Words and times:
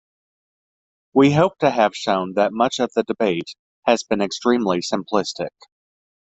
We 1.13 1.31
hope 1.33 1.59
to 1.59 1.69
have 1.69 1.95
shown 1.95 2.33
that 2.33 2.53
much 2.53 2.79
of 2.79 2.89
the 2.95 3.03
debate 3.03 3.53
has 3.85 4.01
been 4.01 4.19
extremely 4.19 4.79
simplistic. 4.79 5.51